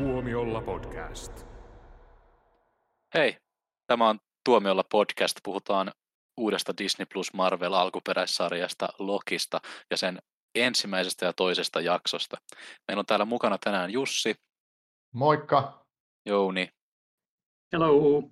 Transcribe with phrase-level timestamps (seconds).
[0.00, 1.46] Tuomiolla podcast.
[3.14, 3.36] Hei,
[3.86, 5.36] tämä on Tuomiolla podcast.
[5.44, 5.92] Puhutaan
[6.36, 9.60] uudesta Disney Plus Marvel alkuperäissarjasta Lokista
[9.90, 10.18] ja sen
[10.54, 12.36] ensimmäisestä ja toisesta jaksosta.
[12.88, 14.34] Meillä on täällä mukana tänään Jussi,
[15.14, 15.86] Moikka.
[16.26, 16.68] Jouni
[17.72, 18.22] Hello.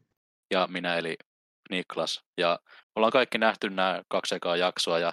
[0.51, 1.17] ja minä eli
[1.71, 2.25] Niklas.
[2.39, 2.59] Ja
[2.97, 5.13] ollaan kaikki nähty nämä kaksi ekaa jaksoa ja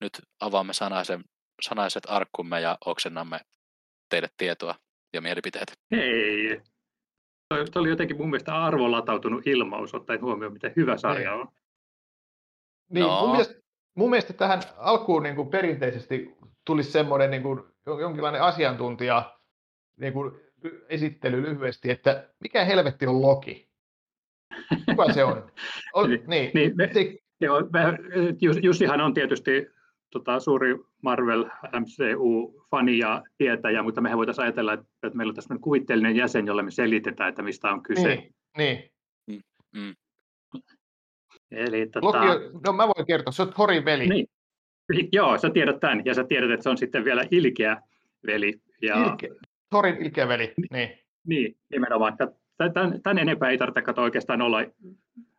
[0.00, 1.24] nyt avaamme sanaisen,
[1.62, 3.40] sanaiset arkkumme ja oksennamme
[4.08, 4.83] teille tietoa
[5.14, 5.72] ja mielipiteitä.
[5.90, 6.60] Hei.
[7.48, 11.48] Toi, toi oli jotenkin mun mielestä arvolatautunut ilmaus, ottaen huomioon, miten hyvä sarja on.
[12.90, 13.20] Niin, No.
[13.20, 13.54] mun, mielestä,
[13.94, 19.38] mun mielestä tähän alkuun niin kuin perinteisesti tulisi semmoinen niin kuin, jonkinlainen asiantuntija
[19.96, 20.32] niin kuin,
[20.88, 23.68] esittely lyhyesti, että mikä helvetti on Loki?
[24.86, 25.50] Kuka se on?
[25.94, 27.60] on Niin, niin, Niin, me, se, joo,
[28.62, 29.66] Jussihan on tietysti
[30.14, 31.44] tota, suuri Marvel
[31.80, 36.62] MCU-fani ja tietäjä, mutta mehän voitaisiin ajatella, että, että meillä on tässä kuvitteellinen jäsen, jolle
[36.62, 38.28] me selitetään, että mistä on kyse.
[38.58, 38.90] niin,
[39.26, 39.42] niin.
[41.50, 44.08] Eli, tota, Loki, no mä voin kertoa, se on Thorin veli.
[44.08, 44.26] Niin.
[45.12, 47.76] Joo, sä tiedät tämän, ja sä tiedät, että se on sitten vielä ilkeä
[48.26, 48.54] veli.
[48.82, 49.28] Ja, Ilke,
[49.70, 50.98] Thorin ilkeä veli, niin.
[51.26, 52.16] Niin, nimenomaan.
[52.16, 54.58] Tä- tä- Tän, tän enempää ei tarvitse katsoa oikeastaan olla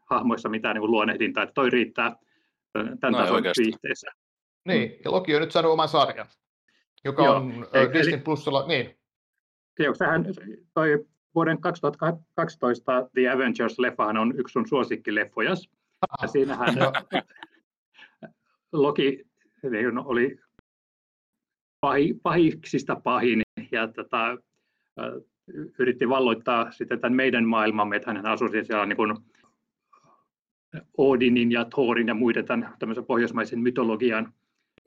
[0.09, 2.15] hahmoissa mitään niin kuin luonnehdintaa, että toi riittää
[2.73, 3.63] tämän No tason oikeasti.
[3.63, 4.07] viihteessä.
[4.65, 4.99] Niin.
[5.05, 6.27] Ja Loki on nyt saanut oman sarjan,
[7.03, 8.97] joka Joo, on eli- ö, Disney Plusalla, niin.
[9.79, 10.25] Joo, sehän
[10.73, 15.69] toi vuoden 2012 The Avengers-leffahan on yksi sun suosikkileffojas.
[16.21, 16.75] Ja siinähän.
[18.73, 19.25] Loki
[19.71, 20.39] niin oli
[21.81, 24.37] pahi, pahiksista pahin ja tota,
[25.79, 29.15] yritti valloittaa sitten tämän meidän maailmamme, että hän asui siis siellä niin kuin
[30.97, 34.33] Odinin ja Thorin ja muiden tämän tämmöisen pohjoismaisen mytologian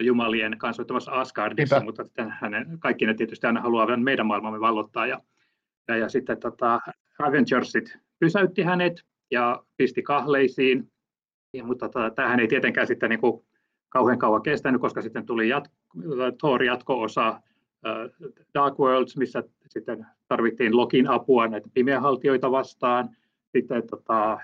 [0.01, 1.85] jumalien kanssa ottamassa Asgardissa, Niinpä.
[1.85, 5.07] mutta sitten hänen, kaikki ne tietysti aina haluaa meidän maailmamme vallottaa.
[5.07, 5.21] Ja,
[5.89, 6.81] ja, ja sitten tota,
[7.19, 10.93] Avengersit pysäytti hänet ja pisti kahleisiin,
[11.55, 13.47] ja, mutta tota, tämähän ei tietenkään sitten niin kuin
[13.89, 15.71] kauhean kauan kestänyt, koska sitten tuli jat,
[16.39, 17.41] Thor jatko-osa äh,
[18.55, 23.09] Dark Worlds, missä sitten tarvittiin Lokin apua näitä pimeähaltijoita vastaan.
[23.57, 24.39] Sitten tota,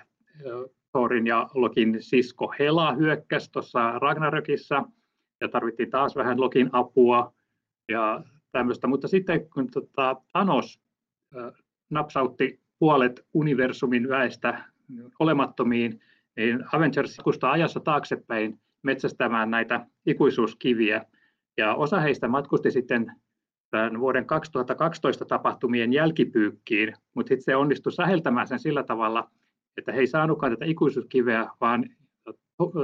[0.93, 4.83] Thorin ja Lokin sisko Hela hyökkäsi tuossa Ragnarökissä
[5.45, 7.35] ja tarvittiin taas vähän Lokin apua
[7.89, 8.87] ja tämmöistä.
[8.87, 10.81] Mutta sitten kun tota, Thanos
[11.91, 14.65] napsautti puolet universumin väestä
[15.19, 16.01] olemattomiin,
[16.37, 21.05] niin Avengers kustaa ajassa taaksepäin metsästämään näitä ikuisuuskiviä.
[21.57, 23.13] Ja osa heistä matkusti sitten
[23.71, 29.31] tämän vuoden 2012 tapahtumien jälkipyykkiin, mutta sitten se onnistui säheltämään sen sillä tavalla,
[29.77, 31.91] että he ei saanutkaan tätä ikuisuuskiveä, vaan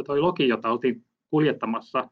[0.07, 2.11] toi Loki, jota oltiin kuljettamassa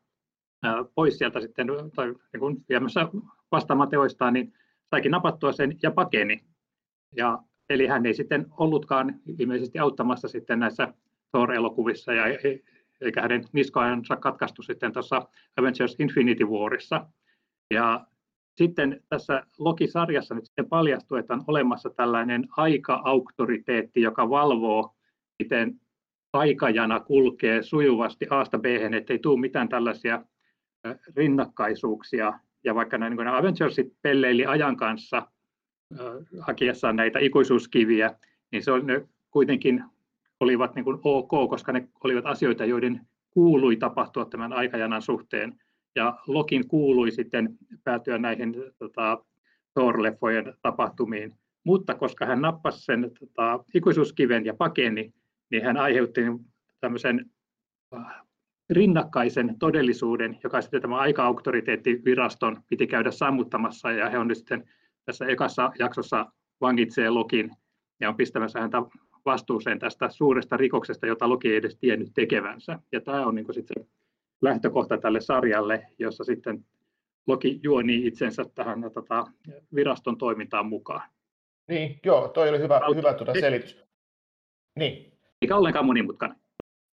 [0.95, 3.09] pois sieltä sitten, tai niin kuin viemässä
[3.53, 4.53] vastaamaan teoistaan, niin
[4.91, 6.41] saikin napattua sen ja pakeni.
[7.17, 7.39] Ja,
[7.71, 10.95] eli hän ei sitten ollutkaan ilmeisesti auttamassa sitten näissä
[11.31, 12.65] Thor-elokuvissa, ja ei-
[13.01, 17.07] eikä hänen niskoansa katkaistu sitten tuossa Avengers Infinity Warissa.
[17.75, 18.07] Ja
[18.57, 24.95] sitten tässä Loki-sarjassa nyt sitten paljastui, että on olemassa tällainen aika-auktoriteetti, joka valvoo,
[25.39, 25.81] miten
[26.33, 28.65] aikajana kulkee sujuvasti A-sta B,
[28.97, 30.25] ettei tule mitään tällaisia
[31.17, 32.33] rinnakkaisuuksia.
[32.65, 35.27] Ja vaikka nämä, niin Avengersit pelleili ajan kanssa
[36.41, 38.15] hakiessaan näitä ikuisuuskiviä,
[38.53, 39.85] niin se on, ne kuitenkin
[40.41, 43.01] olivat niin kuin ok, koska ne olivat asioita, joiden
[43.31, 45.61] kuului tapahtua tämän aikajanan suhteen.
[45.97, 49.25] Ja Lokin kuului sitten päätyä näihin tota,
[49.75, 51.35] Thor-leffojen tapahtumiin.
[51.65, 55.15] Mutta koska hän nappasi sen tota, ikuisuuskiven ja pakeni,
[55.51, 56.21] niin hän aiheutti
[56.81, 57.31] tämmöisen
[58.71, 64.69] rinnakkaisen todellisuuden, joka sitten tämä aika-auktoriteettiviraston piti käydä sammuttamassa, ja he on nyt sitten
[65.05, 66.27] tässä ekassa jaksossa
[66.61, 67.51] vangitsee Lokin
[68.01, 68.79] ja on pistämässä häntä
[69.25, 72.79] vastuuseen tästä suuresta rikoksesta, jota Loki ei edes tiennyt tekevänsä.
[72.93, 73.91] Ja tämä on niin sitten se
[74.43, 76.65] lähtökohta tälle sarjalle, jossa sitten
[77.27, 79.27] Loki juoni itsensä tähän tota,
[79.75, 81.03] viraston toimintaan mukaan.
[81.69, 83.85] Niin, joo, toi oli hyvä, Aut- hyvä tuota selitys.
[84.79, 85.13] Niin,
[85.43, 86.39] Eikä ollenkaan monimutkainen.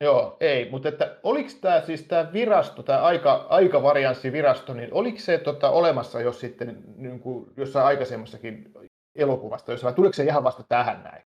[0.01, 5.37] Joo, ei, mutta että oliko tämä siis tämä virasto, tämä aika, aikavarianssivirasto, niin oliko se
[5.37, 8.71] tota, olemassa jos sitten niin kuin jossain aikaisemmassakin
[9.15, 11.23] elokuvasta, jos vai tuliko se ihan vasta tähän näin?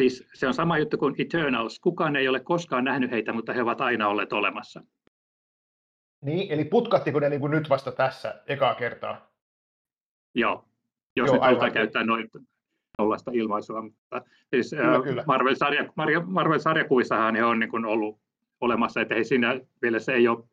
[0.00, 1.80] Siis se on sama juttu kuin Eternals.
[1.80, 4.82] Kukaan ei ole koskaan nähnyt heitä, mutta he ovat aina olleet olemassa.
[6.24, 9.30] Niin, eli putkahtiko ne niin kuin nyt vasta tässä ekaa kertaa?
[10.34, 10.64] Joo,
[11.16, 11.72] jos Joo, nyt aivan.
[11.72, 12.30] käyttää noin
[12.98, 13.82] tuollaista ilmaisua.
[13.82, 15.24] Mutta siis, Kyllä, ää, kyllä.
[15.26, 15.92] Marvel-sarja,
[16.26, 18.20] Marvel-sarjakuvissahan he on niin kuin ollut
[18.60, 20.44] olemassa, että he siinä mielessä ei ole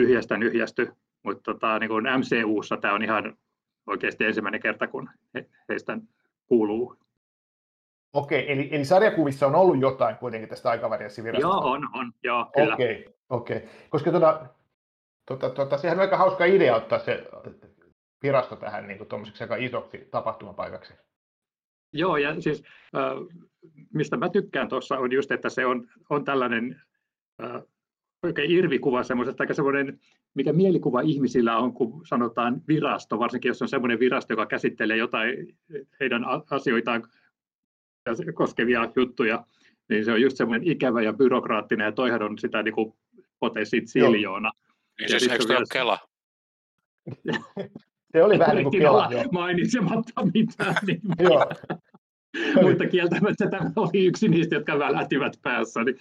[0.00, 0.92] tyhjästä nyhjästy,
[1.22, 3.36] mutta tota, niin kuin MCUssa tämä on ihan
[3.86, 5.98] oikeasti ensimmäinen kerta, kun he, heistä
[6.46, 6.96] kuuluu.
[8.12, 11.56] Okei, eli, eli sarjakuvissa on ollut jotain kuitenkin tästä aikavarianssivirastosta?
[11.56, 12.74] Joo, on, on, joo, kyllä.
[12.74, 13.68] Okei, okei.
[13.90, 14.46] Koska tuota,
[15.26, 17.28] tuota, tuota, sehän on aika hauska idea ottaa se
[18.22, 19.08] virasto tähän niin kuin
[19.40, 20.94] aika isoksi tapahtumapaikaksi.
[21.94, 22.62] Joo, ja siis
[23.94, 26.80] mistä mä tykkään tuossa on just, että se on, on tällainen
[28.22, 30.00] oikein irvikuva semmoisesta, aika semmoinen,
[30.34, 35.58] mikä mielikuva ihmisillä on, kun sanotaan virasto, varsinkin jos on semmoinen virasto, joka käsittelee jotain
[36.00, 37.02] heidän asioitaan
[38.34, 39.46] koskevia juttuja,
[39.88, 42.94] niin se on just semmoinen ikävä ja byrokraattinen, ja toihan on sitä niin kuin
[43.38, 44.50] potesit siljoona.
[44.98, 45.64] Niin siis eikö vielä...
[45.72, 45.98] Kela?
[48.14, 49.10] se oli vähän niin kuin Kela.
[49.32, 50.74] Mainitsematta mitään.
[50.86, 51.46] Niin joo.
[52.62, 55.84] Mutta kieltämättä tämä oli yksi niistä, jotka välähtivät päässä.
[55.84, 55.98] Niin...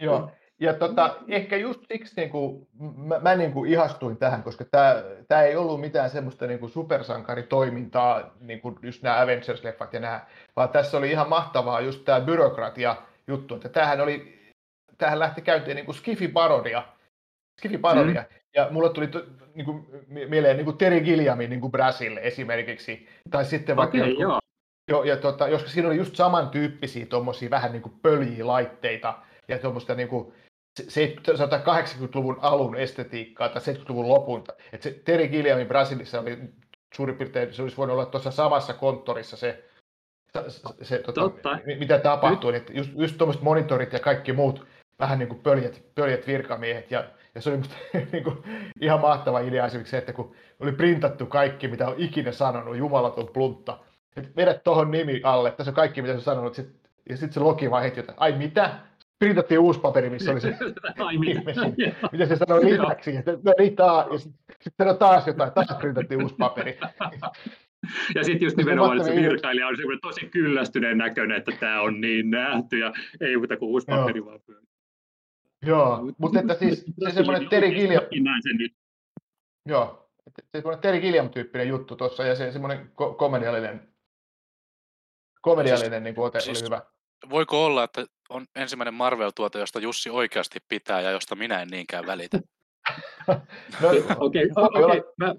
[0.00, 0.30] Joo,
[0.60, 5.02] ja tota, ehkä just siksi niin kuin, mä, mä niin kuin ihastuin tähän, koska tämä,
[5.28, 10.26] tämä ei ollut mitään semmoista niin kuin supersankaritoimintaa, niin kuin just nämä Avengers-leffat ja nämä,
[10.56, 12.96] vaan tässä oli ihan mahtavaa just tämä byrokratia
[13.26, 14.38] juttu, että tämähän oli,
[14.98, 16.82] tähän lähti käyntiin niin kuin skifi-parodia,
[17.60, 18.43] skifi-parodia, mm.
[18.54, 19.24] Ja mulle tuli to,
[19.54, 24.08] niin kuin, mieleen niin kuin Terry Gilliamin niin kuin Brasil esimerkiksi, tai sitten vaikka okay,
[24.08, 24.40] joku, joo.
[24.90, 29.18] Jo, ja tota, jos siinä oli just samantyyppisiä tuommoisia vähän niin kuin pöljiä laitteita
[29.48, 30.34] ja tuommoista niin kuin,
[30.80, 34.44] 80-luvun alun estetiikkaa tai 70-luvun lopun.
[34.72, 36.38] Et se Terry Gilliamin Brasilissa oli
[36.94, 39.64] suurin piirtein, se olisi voinut olla tuossa samassa konttorissa se,
[40.82, 41.30] se tota,
[41.78, 42.52] mitä tapahtui.
[42.52, 42.62] Nyt.
[42.62, 44.66] Että just, just tuommoiset monitorit ja kaikki muut
[44.98, 46.90] vähän niin kuin pöljet, pöljet virkamiehet.
[46.90, 47.04] Ja,
[47.34, 47.74] ja se oli musta
[48.12, 48.36] niin kuin,
[48.80, 53.28] ihan mahtava idea esimerkiksi se, että kun oli printattu kaikki, mitä on ikinä sanonut, jumalaton
[53.32, 53.78] pluntta.
[54.16, 56.68] Että vedät tuohon nimi alle, tässä on kaikki, mitä se on sanonut, sit,
[57.08, 58.78] ja sitten se logi vaan heti jotain, ai mitä?
[59.18, 60.56] printattiin uusi paperi, missä oli se
[61.04, 61.40] Ai, mitä?
[62.12, 66.22] mitä se sanoi lisäksi, että no niin taas, ja sitten sanoi taas jotain, taas printattiin
[66.22, 66.78] uusi paperi.
[68.14, 72.30] Ja sitten just nimenomaan, että se virkailija on tosi kyllästyneen näköinen, että tämä on niin
[72.30, 74.40] nähty ja ei muuta kuin uusi paperi vaan
[75.64, 78.04] Joo, mutta että siis se semmoinen Terry Gilliam...
[78.42, 78.72] sen nyt.
[79.66, 83.88] Joo, se semmoinen Terry Gilliam-tyyppinen juttu tuossa ja se semmoinen ko- komediallinen,
[85.40, 86.82] komediallinen siis, niin ote siis, oli hyvä.
[87.30, 92.06] Voiko olla, että on ensimmäinen Marvel-tuote, josta Jussi oikeasti pitää ja josta minä en niinkään
[92.06, 92.40] välitä.
[93.82, 93.88] no,
[94.18, 95.02] Okei, okay, okay.
[95.18, 95.34] mä,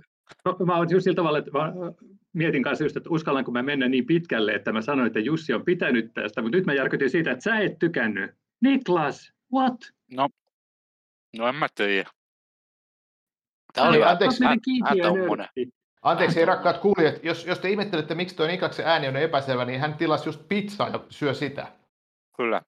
[0.65, 1.73] mä olen just sillä tavalla, että mä
[2.33, 5.65] mietin kanssa just, että uskallanko mä mennä niin pitkälle, että mä sanoin, että Jussi on
[5.65, 8.31] pitänyt tästä, mutta nyt mä järkytin siitä, että sä et tykännyt.
[8.61, 9.94] Niklas, what?
[10.11, 10.29] No,
[11.37, 12.09] no en mä tiedä.
[13.73, 14.43] Tämä oli anteeksi,
[16.01, 19.79] Anteeksi, ei rakkaat kuulijat, jos, jos te ihmettelette, miksi tuo Nikaksen ääni on epäselvä, niin
[19.79, 21.71] hän tilasi just pizzaa ja syö sitä.
[22.37, 22.61] Kyllä.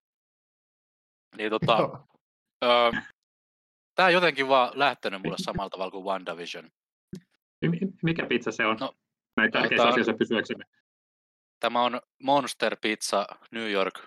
[1.38, 2.06] Niin tota,
[2.64, 2.92] öö,
[3.96, 6.72] tämä on jotenkin vaan lähtenyt mulle samalla tavalla kuin WandaVision.
[8.04, 8.78] Mikä pizza se on?
[8.80, 8.94] No,
[9.38, 10.64] Näin tärkeissä asioissa pysyäksemme.
[11.60, 14.00] Tämä on Monster Pizza New York,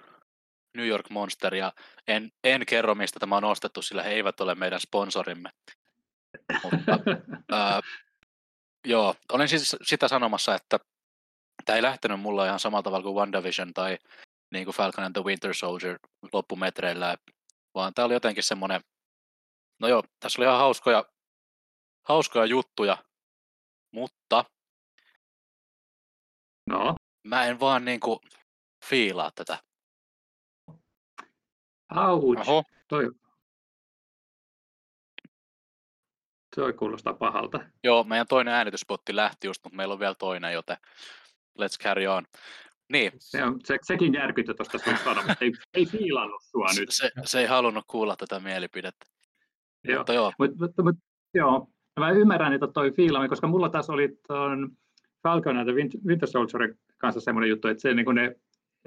[0.76, 1.72] New York Monster, ja
[2.08, 5.50] en, en kerro, mistä tämä on ostettu, sillä he eivät ole meidän sponsorimme.
[6.62, 6.98] Mutta,
[7.52, 7.80] ää,
[8.86, 10.78] joo, olen siis sitä sanomassa, että
[11.64, 13.98] tämä ei lähtenyt mulla ihan samalla tavalla kuin WandaVision tai
[14.52, 15.98] niin kuin Falcon and the Winter Soldier
[16.32, 17.16] loppumetreillä,
[17.74, 18.80] vaan tämä oli jotenkin semmoinen,
[19.80, 21.04] no joo, tässä oli ihan hauskoja,
[22.08, 23.04] hauskoja juttuja,
[23.94, 24.44] mutta
[26.66, 26.94] no.
[27.24, 28.18] mä en vaan niin kuin
[28.84, 29.58] fiilaa tätä.
[31.90, 32.48] Auts.
[32.48, 32.64] Oho.
[32.88, 33.10] Toi,
[36.56, 37.60] toi kuulostaa pahalta.
[37.84, 40.76] Joo, meidän toinen äänityspotti lähti just, mutta meillä on vielä toinen, joten
[41.60, 42.24] let's carry on.
[42.92, 43.12] Niin.
[43.18, 45.44] Se on, se, sekin järkytty tuosta sun sanomasta.
[45.44, 46.88] Ei, ei fiilannut sua se, nyt.
[46.90, 49.06] Se, se, ei halunnut kuulla tätä mielipidettä.
[49.84, 49.98] Joo.
[49.98, 50.32] Mutta joo.
[50.38, 50.96] Mut, mut, mut,
[51.34, 51.68] joo.
[52.00, 54.76] Mä ymmärrän, että toi fiilami, koska mulla taas oli tuon
[55.22, 55.64] Falcon ja
[56.06, 58.36] Winter Soldierin kanssa semmoinen juttu, että se, niin ne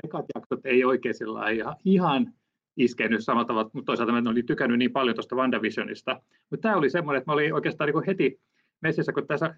[0.04, 2.34] ekat jaksot ei oikein sillä ihan, ihan
[2.78, 6.22] iskenyt samalla tavalla, mutta toisaalta mä olin tykännyt niin paljon tuosta WandaVisionista.
[6.50, 8.42] Mutta tämä oli semmoinen, että mä olin oikeastaan niin heti
[8.82, 9.56] messissä, kun tässä,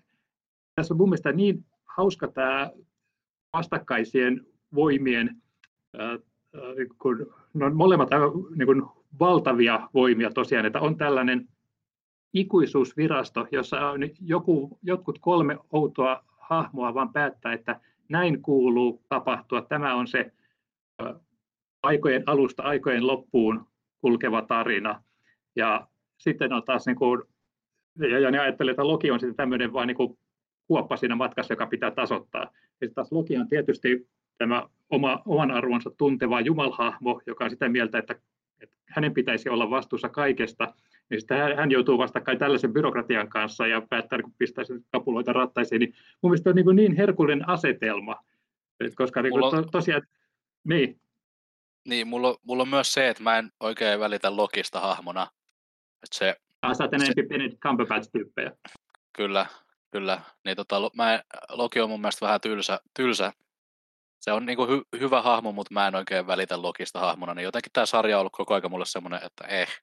[0.75, 2.71] tässä on mun mielestä niin hauska tämä
[3.53, 4.45] vastakkaisien
[4.75, 5.35] voimien,
[7.01, 8.09] kun ne on molemmat
[8.55, 8.83] niin
[9.19, 11.47] valtavia voimia tosiaan, että on tällainen
[12.33, 17.79] ikuisuusvirasto, jossa on joku, jotkut kolme outoa hahmoa vaan päättää, että
[18.09, 19.61] näin kuuluu tapahtua.
[19.61, 20.31] Tämä on se
[21.85, 23.67] aikojen alusta aikojen loppuun
[24.01, 25.03] kulkeva tarina.
[25.55, 25.87] Ja
[26.17, 27.21] sitten on taas, niin kuin,
[27.99, 30.17] ja, ja ne ajattelee, että Loki on sitten tämmöinen vain niin kuin
[30.67, 32.51] kuoppa siinä matkassa, joka pitää tasoittaa.
[32.81, 37.97] Ja taas Loki on tietysti tämä oma, oman arvonsa tunteva jumalhahmo, joka on sitä mieltä,
[37.97, 38.15] että,
[38.59, 40.73] että hänen pitäisi olla vastuussa kaikesta.
[41.09, 45.79] niin sitten hän, hän joutuu vastakkain tällaisen byrokratian kanssa ja päättää niin pistää kapuloita rattaisiin,
[45.79, 48.15] niin mun mielestä on niin, niin herkullinen asetelma,
[48.79, 50.01] Et koska niin kuin, to, tosiaan,
[50.63, 50.99] niin.
[51.87, 55.23] Niin, mulla, mulla on myös se, että mä en oikein välitä Lokista hahmona.
[56.03, 56.91] Että se, ah, sä oot
[57.29, 58.51] Benedict Cumberbatch-tyyppejä.
[59.13, 59.45] Kyllä,
[59.91, 60.21] kyllä.
[60.45, 63.33] Niin tota, mä en, Loki on mun mielestä vähän tylsä, tylsä
[64.25, 67.71] se on niin hy, hyvä hahmo, mutta mä en oikein välitä Lokista hahmona, niin jotenkin
[67.73, 69.81] tämä sarja on ollut koko ajan mulle semmoinen, että eh.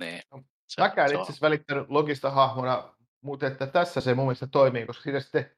[0.00, 4.46] Niin, no, se, Mäkään itse asiassa välittänyt Lokista hahmona, mutta että tässä se mun mielestä
[4.46, 5.50] toimii, koska siinä sitten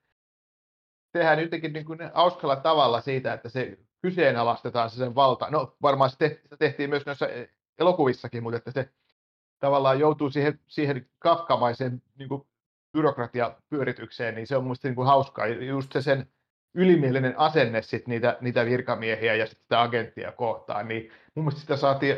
[1.12, 5.50] tehdään jotenkin niin kuin hauskalla tavalla siitä, että se kyseenalaistetaan se sen valta.
[5.50, 7.26] No varmaan se tehtiin myös noissa
[7.79, 8.91] elokuvissakin, mutta että se
[9.61, 12.29] tavallaan joutuu siihen, siihen kafkamaiseen niin
[12.93, 15.47] byrokratiapyöritykseen, niin se on mun mielestä niin kuin hauskaa.
[15.47, 16.29] Just se sen
[16.75, 21.76] ylimielinen asenne sit niitä, niitä virkamiehiä ja sit sitä agenttia kohtaan, niin mun mielestä sitä
[21.76, 22.17] saatiin,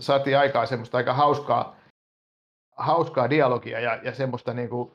[0.00, 1.76] saatiin aikaa semmoista aika hauskaa,
[2.76, 4.92] hauskaa dialogia ja, ja semmoista niin kuin,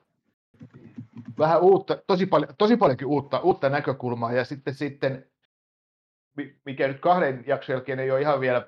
[1.38, 5.25] vähän uutta, tosi, paljon, tosi paljonkin uutta, uutta näkökulmaa ja sitten, sitten
[6.66, 8.68] mikä nyt kahden jakson jälkeen ei ole ihan vielä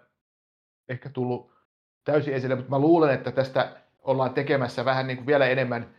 [0.90, 1.52] ehkä tullut
[2.04, 5.96] täysin esille, mutta mä luulen, että tästä ollaan tekemässä vähän niin kuin vielä enemmän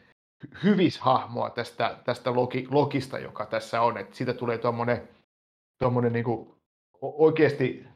[1.00, 3.98] hahmoa tästä, tästä logi, logista, joka tässä on.
[3.98, 5.08] Että siitä tulee tuommoinen
[5.78, 6.24] tuommoinen niin
[7.02, 7.86] oikeasti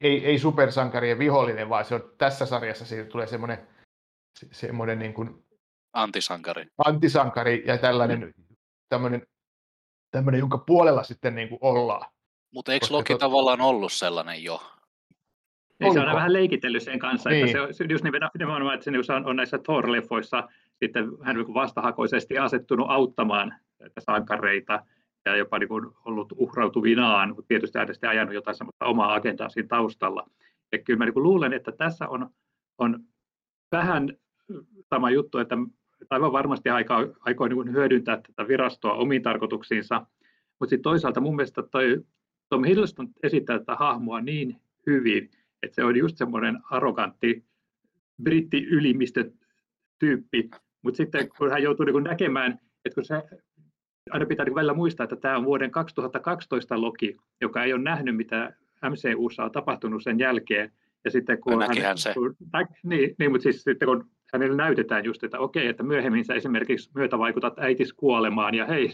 [0.00, 3.68] ei, ei supersankarien vihollinen, vaan se on tässä sarjassa siitä tulee semmoinen,
[4.52, 5.44] semmoinen niin kuin
[5.92, 6.66] antisankari.
[6.84, 8.34] antisankari ja tällainen
[8.88, 9.26] tämmöinen,
[10.10, 12.10] tämmöinen jonka puolella sitten niin kuin ollaan.
[12.56, 13.20] Mutta eikö Loki tot...
[13.20, 14.62] tavallaan ollut sellainen jo?
[15.80, 17.48] Ei, se on vähän leikitellyt sen kanssa, niin.
[17.48, 20.48] että se, just nimenomaan, että se on, on näissä Thor-leffoissa
[20.82, 24.82] sitten hän on vastahakoisesti asettunut auttamaan näitä sankareita
[25.24, 29.68] ja jopa niin kuin ollut uhrautuvinaan, mutta tietysti äänestä ajanut jotain sellaista omaa agendaa siinä
[29.68, 30.30] taustalla.
[30.72, 32.30] Ja kyllä mä niin kuin luulen, että tässä on,
[32.78, 33.00] on
[33.72, 34.16] vähän
[34.94, 35.56] sama juttu, että
[36.10, 40.06] aivan varmasti aika, aikoi niin hyödyntää tätä virastoa omiin tarkoituksiinsa,
[40.60, 42.04] mutta sitten toisaalta mun mielestä toi
[42.48, 45.30] Tom Hiddleston esittää tätä hahmoa niin hyvin,
[45.62, 47.44] että se on just semmoinen arrogantti
[48.22, 49.30] britti-ylimistö
[49.98, 50.50] tyyppi,
[50.82, 52.52] mutta sitten kun hän joutuu niin näkemään,
[52.84, 53.22] että kun se
[54.10, 58.16] aina pitää niin välillä muistaa, että tämä on vuoden 2012 Loki, joka ei ole nähnyt,
[58.16, 58.52] mitä
[58.90, 60.72] MCUssa on tapahtunut sen jälkeen.
[61.04, 62.14] Ja sitten kun hän, hän se.
[62.14, 62.36] Kun,
[62.82, 66.90] niin, niin, mutta siis sitten kun hänelle näytetään just, että okei, että myöhemmin sä esimerkiksi
[66.94, 68.88] myötävaikutat äitis kuolemaan ja hei,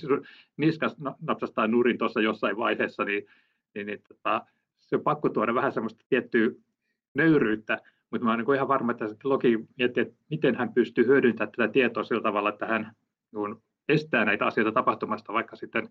[0.57, 3.27] niskas napsastaa nurin tuossa jossain vaiheessa, niin,
[3.75, 4.47] niin, niin tota,
[4.81, 6.51] se on pakko tuoda vähän semmoista tiettyä
[7.15, 11.53] nöyryyttä, mutta mä olen niin ihan varma, että Loki miettii, että miten hän pystyy hyödyntämään
[11.57, 12.93] tätä tietoa sillä tavalla, että hän
[13.33, 13.57] niin
[13.89, 15.89] estää näitä asioita tapahtumasta, vaikka sitten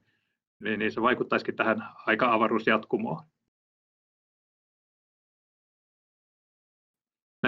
[0.60, 2.28] niin, niin se vaikuttaisikin tähän aika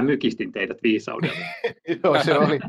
[0.04, 1.46] mykistin teidät viisaudella.
[2.04, 2.60] joo, se oli,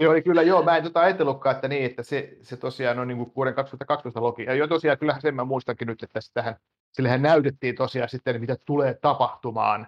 [0.00, 3.08] se oli kyllä, joo, mä en tota ajatellutkaan, että niin, että se, se tosiaan on
[3.08, 4.42] niin kuin vuoden 2012 logi.
[4.42, 6.56] Ja jo tosiaan, kyllähän sen mä muistankin nyt, että tähän,
[6.92, 9.86] sillehän näytettiin tosiaan sitten, mitä tulee tapahtumaan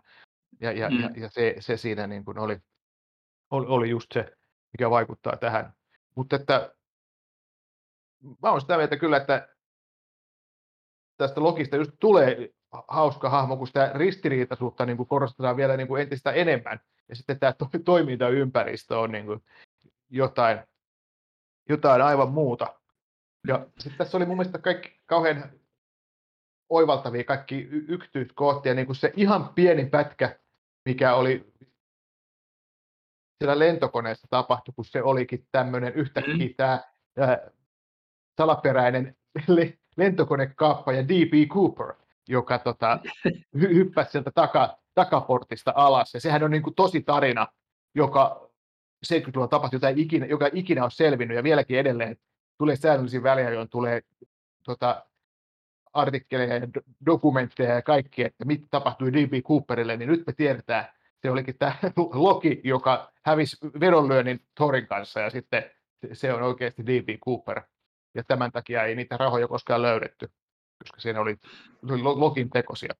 [0.60, 1.00] ja, ja, mm.
[1.00, 2.58] ja, ja se, se siinä niin kuin oli,
[3.50, 4.32] oli, oli just se,
[4.72, 5.72] mikä vaikuttaa tähän.
[6.16, 6.74] Mutta että
[8.42, 9.48] mä olen sitä mieltä kyllä, että
[11.16, 12.48] tästä logista just tulee
[12.88, 16.80] hauska hahmo, kun sitä ristiriitaisuutta niin kuin korostetaan vielä niin kuin entistä enemmän.
[17.08, 19.42] Ja sitten tämä to- toimintaympäristö on niin kuin
[20.10, 20.58] jotain,
[21.68, 22.74] jotain aivan muuta.
[23.46, 25.50] Ja sitten tässä oli mun mielestä kaikki kauhean
[26.68, 30.38] oivaltavia kaikki y- yksityiskohtia, niin kuin se ihan pieni pätkä,
[30.84, 31.52] mikä oli
[33.38, 36.54] siellä lentokoneessa tapahtui, kun se olikin tämmöinen yhtäkkiä mm.
[36.56, 36.80] tämä
[37.18, 37.50] ää,
[38.36, 41.48] salaperäinen le- lentokonekaappaja D.B.
[41.48, 41.94] Cooper,
[42.28, 42.98] joka tota,
[43.56, 46.14] hy- hyppäsi sieltä taka, takaportista alas.
[46.14, 47.46] Ja sehän on niin kuin tosi tarina,
[47.94, 48.50] joka
[49.06, 52.16] 70-luvulla tapahtui, jota ikinä, joka ikinä on selvinnyt ja vieläkin edelleen
[52.58, 54.02] tulee säännöllisiin väliajoin tulee
[54.64, 55.06] tota,
[55.92, 56.68] artikkeleja ja
[57.06, 59.32] dokumentteja ja kaikki, että mitä tapahtui D.B.
[59.42, 60.84] Cooperille, niin nyt me tiedetään,
[61.22, 61.74] se olikin tämä
[62.14, 65.64] Loki, joka hävisi vedonlyönnin Thorin kanssa ja sitten
[66.12, 67.08] se on oikeasti D.B.
[67.26, 67.62] Cooper.
[68.14, 70.30] Ja tämän takia ei niitä rahoja koskaan löydetty,
[70.78, 71.36] koska siinä oli,
[71.90, 72.94] oli Lokin tekosia.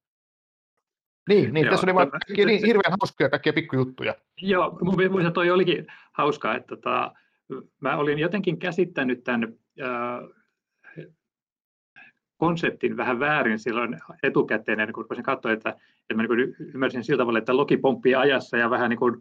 [1.29, 4.15] Niin, niin Joo, tässä oli vaan kaikki, niin, hirveän hauskoja kaikkia pikkujuttuja.
[4.41, 7.13] Joo, mun mielestä toi olikin hauskaa, että tota,
[7.79, 10.29] mä olin jotenkin käsittänyt tämän äh,
[12.37, 17.17] konseptin vähän väärin silloin etukäteen, ennen kuin rupesin katsoa, että, että mä niin ymmärsin sillä
[17.17, 19.15] tavalla, että Loki pomppii ajassa ja vähän niin kuin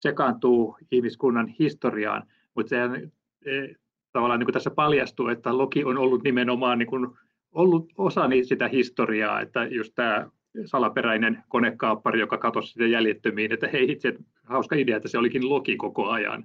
[0.00, 2.22] sekaantuu ihmiskunnan historiaan,
[2.54, 2.78] mutta se
[3.46, 3.74] e,
[4.12, 7.06] tavallaan niin kuin tässä paljastuu, että Loki on ollut nimenomaan niin kuin
[7.52, 10.30] ollut osa sitä historiaa, että just tämä
[10.64, 15.76] salaperäinen konekaappari, joka katosi sitten jäljettömiin, että hei itse, hauska idea, että se olikin Loki
[15.76, 16.44] koko ajan.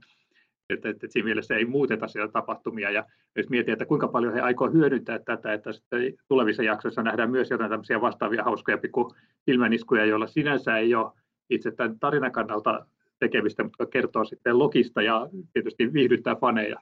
[0.69, 2.91] Että, että, siinä mielessä ei muuteta siellä tapahtumia.
[2.91, 7.31] Ja jos miettii, että kuinka paljon he aikoo hyödyntää tätä, että sitten tulevissa jaksoissa nähdään
[7.31, 9.15] myös jotain tämmöisiä vastaavia hauskoja pikku
[9.47, 11.11] ilmäniskuja, joilla sinänsä ei ole
[11.49, 12.85] itse tämän tarinan kannalta
[13.19, 16.81] tekemistä, mutta kertoo sitten Lokista ja tietysti viihdyttää faneja.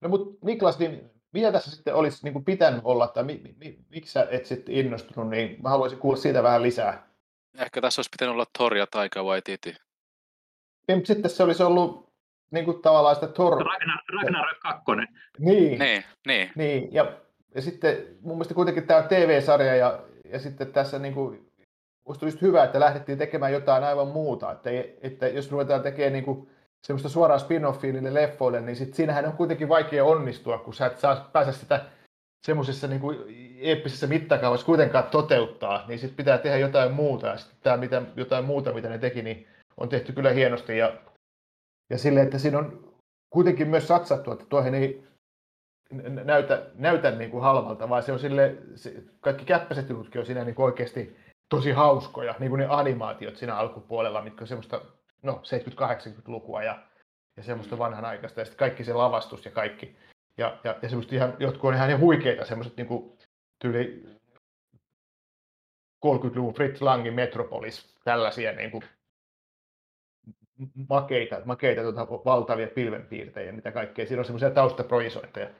[0.00, 3.78] No mutta Niklas, niin mitä tässä sitten olisi niin kuin pitänyt olla, tai mi, mi,
[3.88, 7.06] miksi sä et sitten innostunut, niin mä haluaisin kuulla siitä vähän lisää.
[7.58, 9.76] Ehkä tässä olisi pitänyt olla Thor ja Taika Waititi.
[10.88, 12.12] Niin, mutta sitten se olisi ollut
[12.50, 13.52] niin kuin tavallaan sitä Thor...
[13.52, 14.82] Ragnar, Ragnarök 2.
[15.38, 16.50] Niin, Niin, niin.
[16.54, 16.94] niin.
[16.94, 17.12] Ja,
[17.54, 21.52] ja sitten mun mielestä kuitenkin tämä TV-sarja, ja, ja sitten tässä niin kuin,
[22.08, 24.70] musta olisi hyvä, että lähdettiin tekemään jotain aivan muuta, että,
[25.00, 26.50] että jos ruvetaan tekemään niin kuin,
[26.86, 30.98] semmoista suoraa spin-offia niille leffoille, niin sit siinähän on kuitenkin vaikea onnistua, kun sä et
[30.98, 31.84] saa päästä sitä
[32.46, 33.18] semmoisessa niin kuin
[33.60, 37.26] eeppisessä mittakaavassa kuitenkaan toteuttaa, niin sitten pitää tehdä jotain muuta.
[37.26, 39.46] Ja sitten tämä mitä, jotain muuta, mitä ne teki, niin
[39.76, 40.78] on tehty kyllä hienosti.
[40.78, 40.92] Ja,
[41.90, 42.94] ja silleen, että siinä on
[43.30, 45.04] kuitenkin myös satsattu, että tuohon ei
[46.24, 50.44] näytä, näytä niin kuin halvalta, vaan se on sille, se, kaikki käppäiset jututkin on siinä
[50.44, 51.16] niin kuin oikeasti
[51.48, 54.80] tosi hauskoja, niin kuin ne animaatiot siinä alkupuolella, mitkä on semmoista
[55.22, 56.82] no 70-80-lukua ja,
[57.36, 59.96] ja semmoista vanhanaikaista ja sitten kaikki se lavastus ja kaikki.
[60.38, 63.18] Ja, ja, ja semmoista ihan, jotkut on ihan ne huikeita, semmoiset niin kuin,
[63.58, 64.04] tyyli
[66.06, 68.84] 30-luvun Fritz Langin Metropolis, tällaisia niin kuin,
[70.88, 74.06] makeita, makeita tuota, valtavia pilvenpiirtejä, mitä kaikkea.
[74.06, 75.50] Siinä on semmoisia taustaprojisointeja.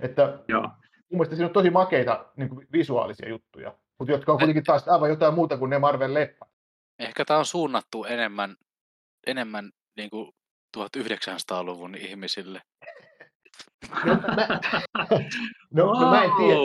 [0.00, 0.62] Että Joo.
[0.62, 0.70] mun
[1.10, 5.10] mielestä siinä on tosi makeita niin kuin visuaalisia juttuja, mutta jotka on kuitenkin taas aivan
[5.10, 6.48] jotain muuta kuin ne Marvel leffat.
[6.98, 8.56] Ehkä tämä on suunnattu enemmän,
[9.26, 10.32] enemmän niin kuin
[10.76, 12.60] 1900-luvun ihmisille.
[14.04, 14.48] No, mä,
[15.74, 16.60] no, no, mä en tiedä.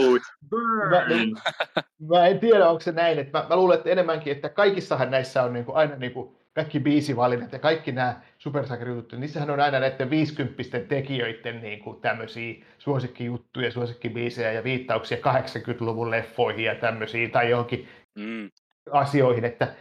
[0.89, 1.83] Mä,
[2.15, 3.19] mä en tiedä, onko se näin.
[3.19, 6.35] Että mä, mä luulen, että enemmänkin, että kaikissahan näissä on niin kuin aina niin kuin
[6.53, 12.01] kaikki biisivalinnat ja kaikki nämä supersakerijutut, niin niissähän on aina näiden 50 tekijöiden niin kuin
[12.01, 18.49] tämmöisiä suosikkijuttuja, suosikkibiisejä ja viittauksia 80-luvun leffoihin ja tämmöisiä tai johonkin Mm.
[18.91, 19.75] asioihin, että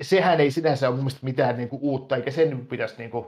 [0.00, 3.26] sehän ei sinänsä ole mun mitään niin kuin uutta, eikä sen pitäisi, niin kuin,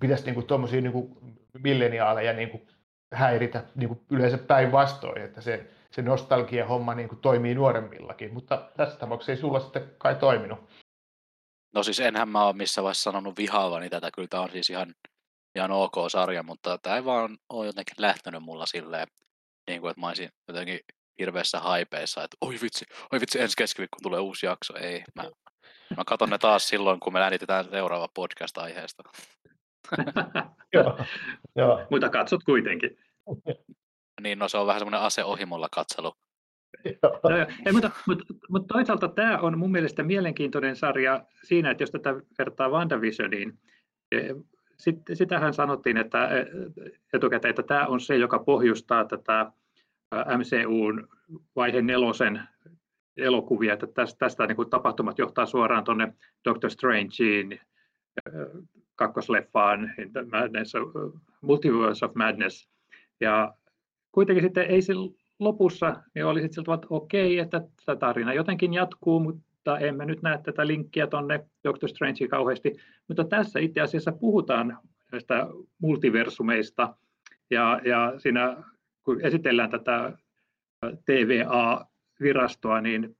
[0.00, 1.16] pitäisi niin tuommoisia niin kuin
[1.62, 2.68] milleniaaleja niin kuin
[3.12, 8.98] häiritä niin kuin yleensä päinvastoin, että se, se nostalgia-homma niin kuin toimii nuoremmillakin, mutta tässä
[8.98, 10.58] tapauksessa ei sulla sitten kai toiminut.
[11.74, 14.94] No siis enhän mä ole missään vaiheessa sanonut vihaavani tätä, kyllä tämä on siis ihan,
[15.54, 19.06] ihan ok sarja, mutta tämä ei vaan ole jotenkin lähtenyt mulla silleen,
[19.68, 20.80] niin kuin, että mä olisin jotenkin
[21.18, 24.76] hirveässä haipeissa, että oi vitsi, oi vitsi, ensi keskiviikko tulee uusi jakso.
[24.76, 25.30] Ei, mä,
[25.96, 29.02] mä katon ne taas silloin, kun me äänitetään seuraava podcast-aiheesta.
[30.72, 30.98] Joo,
[31.56, 31.86] joo.
[31.90, 32.98] Mutta katsot kuitenkin.
[34.22, 36.14] Niin, no se on vähän semmoinen aseohimolla katselu.
[36.84, 37.20] joo.
[37.22, 41.90] No, ei, mutta, mutta, mutta toisaalta tämä on mun mielestä mielenkiintoinen sarja siinä, että jos
[41.90, 43.58] tätä vertaa WandaVisioniin,
[44.12, 44.34] eh,
[44.78, 46.46] sit, sitähän sanottiin että eh,
[47.12, 49.52] etukäteen, että tämä on se, joka pohjustaa tätä
[50.14, 51.08] MCUn
[51.56, 52.42] vaihe nelosen
[53.16, 57.60] elokuvia, että tästä, tästä niin kuin tapahtumat johtaa suoraan tuonne Doctor Strangeen, eh,
[58.96, 60.88] kakkosleffaan, the Madness of,
[61.40, 62.68] Multiverse of Madness,
[63.20, 63.54] ja
[64.12, 64.92] kuitenkin sitten ei se
[65.38, 70.22] lopussa niin oli sitten siltä, että okei, että tämä tarina jotenkin jatkuu, mutta emme nyt
[70.22, 72.72] näe tätä linkkiä tuonne Doctor Strangeen kauheasti.
[73.08, 74.78] Mutta tässä itse asiassa puhutaan
[75.12, 75.46] näistä
[75.78, 76.96] multiversumeista
[77.50, 78.56] ja, ja siinä
[79.02, 80.12] kun esitellään tätä
[82.18, 83.16] TVA-virastoa, niin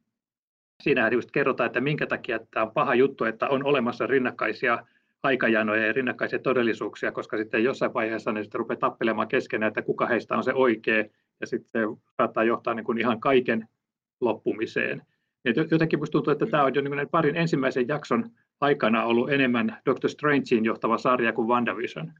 [0.82, 4.86] siinä just kerrotaan, että minkä takia tämä on paha juttu, että on olemassa rinnakkaisia
[5.22, 10.06] aikajanoja ja rinnakkaisia todellisuuksia, koska sitten jossain vaiheessa ne sitten rupeaa tappelemaan keskenään, että kuka
[10.06, 11.04] heistä on se oikea,
[11.40, 13.68] ja sitten se saattaa johtaa niin kuin ihan kaiken
[14.20, 15.02] loppumiseen.
[15.44, 18.30] Et jotenkin minusta tuntuu, että tämä on jo niin parin ensimmäisen jakson
[18.60, 22.12] aikana ollut enemmän Doctor Strangein johtava sarja kuin WandaVision.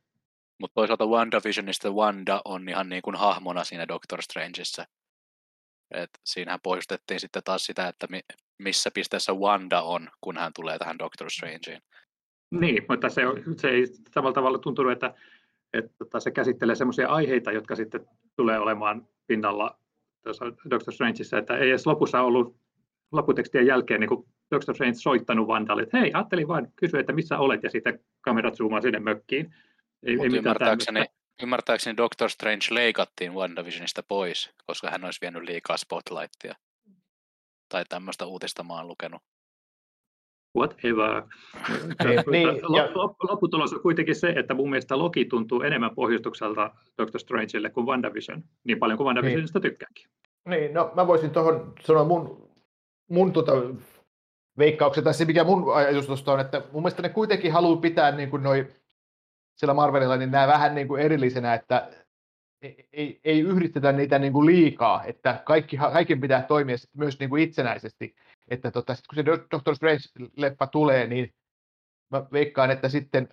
[0.61, 4.85] Mutta toisaalta WandaVisionista Wanda on ihan niin kuin hahmona siinä Doctor Strangeissa.
[5.95, 8.21] Et siinähän poistettiin sitten taas sitä, että mi-
[8.59, 11.83] missä pisteessä Wanda on, kun hän tulee tähän Doctor Strangeen.
[12.51, 13.23] Niin, mutta se,
[13.57, 15.15] se ei samalla tavalla tuntunut, että,
[15.73, 19.79] että tota, se käsittelee sellaisia aiheita, jotka sitten tulee olemaan pinnalla
[20.23, 22.57] tuossa Doctor Strangeissa, että ei edes lopussa ollut
[23.13, 27.39] lopputekstien jälkeen niin kuin Doctor Strange soittanut Vandalle, että hei, ajattelin vain kysyä, että missä
[27.39, 29.55] olet, ja sitten kamerat zoomaa sinne mökkiin.
[30.03, 31.24] Ei, ei mitään ymmärtääkseni, tämmöistä.
[31.43, 36.55] Ymmärtääkseni Doctor Strange leikattiin WandaVisionista pois, koska hän olisi vienyt liikaa spotlightia.
[37.69, 39.23] Tai tämmöistä uutista mä oon lukenut.
[40.57, 41.23] Whatever.
[42.05, 42.49] Niin, niin,
[43.29, 48.45] Lopputulos on kuitenkin se, että mun mielestä Loki tuntuu enemmän pohjustukselta Doctor Strangelle kuin WandaVision,
[48.65, 50.09] niin paljon kuin WandaVisionista tykkääkin.
[50.49, 52.51] Niin, no mä voisin tuohon sanoa mun,
[53.11, 53.53] mun tota,
[54.59, 58.13] veikkauksen, tai se mikä mun ajatus tuosta on, että mun mielestä ne kuitenkin haluaa pitää
[58.13, 58.67] niin kuin noi,
[59.57, 61.91] sillä Marvelilla niin nämä vähän niin kuin erillisenä, että
[62.63, 67.31] ei, ei, ei yhdistetä niitä niin kuin liikaa, että kaikki, kaiken pitää toimia myös niin
[67.31, 68.15] kuin itsenäisesti.
[68.49, 71.35] Että tota, sit kun se Doctor Strange-leppa tulee, niin
[72.11, 73.29] mä veikkaan, että sitten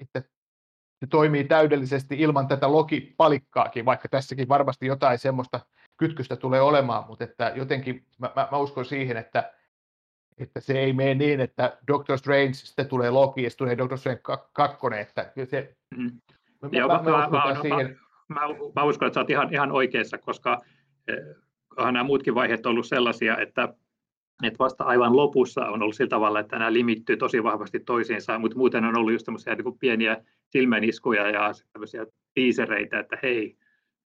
[0.00, 0.22] että
[1.00, 5.60] se toimii täydellisesti ilman tätä Loki-palikkaakin, vaikka tässäkin varmasti jotain semmoista
[5.96, 9.52] kytkystä tulee olemaan, mutta että jotenkin mä, mä, mä uskon siihen, että,
[10.38, 13.98] että se ei mene niin, että Doctor Strange, sitten tulee Loki ja sitten tulee Doctor
[13.98, 14.20] Strange
[14.52, 16.10] 2, että se, mm.
[16.62, 17.98] mä, Joo, mä, mä, mä, mä, siihen.
[18.28, 18.40] Mä,
[18.76, 20.60] mä, uskon, että sä oot ihan, ihan oikeassa, koska
[21.08, 21.36] eh,
[21.78, 23.74] nämä muutkin vaiheet ollut sellaisia, että
[24.42, 28.56] että vasta aivan lopussa on ollut sillä tavalla, että nämä limittyy tosi vahvasti toisiinsa, mutta
[28.56, 30.16] muuten on ollut just tämmöisiä niin pieniä
[30.48, 33.56] silmäniskuja ja tämmöisiä tiisereitä, että hei,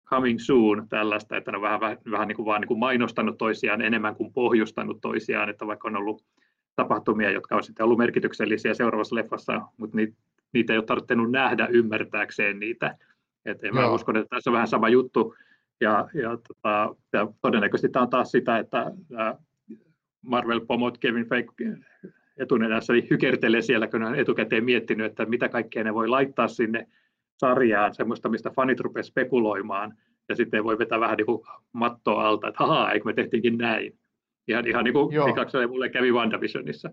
[0.04, 3.38] coming soon, tällaista, että ne on vähän, vähän, vähän niin kuin vaan niin kuin mainostanut
[3.38, 6.24] toisiaan enemmän kuin pohjustanut toisiaan, että vaikka on ollut
[6.76, 10.16] tapahtumia, jotka on sitten ollut merkityksellisiä seuraavassa leffassa, mutta niitä,
[10.52, 12.98] niitä ei ole tarvinnut nähdä ymmärtääkseen niitä.
[13.44, 15.34] Et mä uskon, että tässä on vähän sama juttu,
[15.80, 18.90] ja, ja, tota, ja todennäköisesti tämä on taas sitä, että
[20.22, 21.78] Marvel-pomot Kevin Feige
[22.36, 26.88] etunenässä niin hykertelee siellä, kun on etukäteen miettinyt, että mitä kaikkea ne voi laittaa sinne
[27.40, 31.42] sarjaan, semmoista, mistä fanit rupeaa spekuloimaan, ja sitten voi vetää vähän niin kuin
[31.72, 33.98] mattoa alta, että haha, eikö me tehtiinkin näin.
[34.48, 36.90] Ihan, ihan niin kuin Mikakselle mulle kävi WandaVisionissa.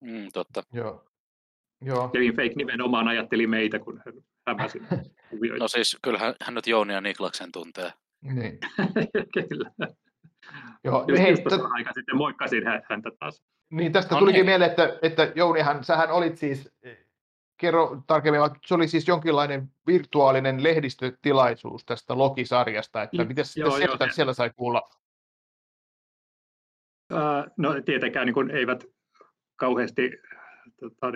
[0.00, 0.62] Mm, totta.
[0.72, 1.04] Joo.
[1.84, 2.08] Joo.
[2.08, 4.14] Kevin Fake nimenomaan ajatteli meitä, kun hän
[4.46, 4.82] hämäsi
[5.60, 7.92] No siis kyllähän hän nyt Jouni ja Niklaksen tuntee.
[8.22, 8.58] Niin.
[9.48, 9.70] Kyllä.
[10.84, 13.42] Joo, just, hei, just t- aika sitten moikkasin häntä taas.
[13.70, 14.46] Niin, tästä no tulikin niin.
[14.46, 16.70] mieleen, että, että Jounihan, sähän olit siis,
[17.62, 24.12] kerro tarkemmin, se oli siis jonkinlainen virtuaalinen lehdistötilaisuus tästä Loki-sarjasta, että miten joo, sieltä, joo,
[24.12, 24.90] siellä sai kuulla?
[27.12, 28.84] Uh, no tietenkään niin eivät
[29.56, 30.10] kauheasti
[30.80, 31.06] tota,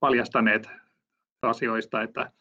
[0.00, 0.70] paljastaneet
[1.42, 2.32] asioista, että,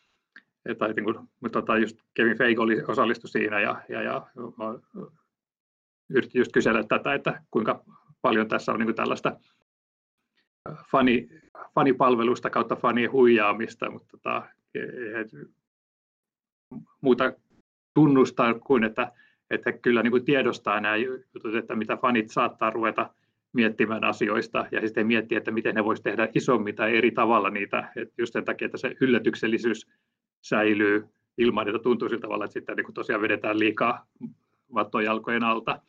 [0.66, 4.28] että niin kuin, mutta tota, just Kevin Feige oli osallistu siinä ja, ja, ja
[6.10, 7.84] yritin just kysellä tätä, että kuinka
[8.22, 9.40] paljon tässä on niin kuin tällaista
[10.92, 11.30] fani,
[11.76, 14.44] fanipalvelusta kautta fanien huijaamista, mutta tota,
[17.02, 17.34] muuta
[17.94, 19.12] tunnustaa kuin, että,
[19.50, 23.10] että kyllä niin kuin tiedostaa nämä jutut, että mitä fanit saattaa ruveta
[23.54, 27.92] miettimään asioista ja sitten miettiä, että miten ne voisi tehdä isommin tai eri tavalla niitä,
[27.96, 29.88] että just sen takia, että se yllätyksellisyys
[30.42, 31.06] säilyy
[31.38, 34.08] ilman, että tuntuu sillä tavalla, että sitten niin kuin tosiaan vedetään liikaa
[34.74, 35.82] vattojalkojen alta.